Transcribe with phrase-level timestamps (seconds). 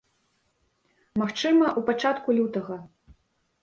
[1.25, 2.83] Магчыма, у пачатку лютага.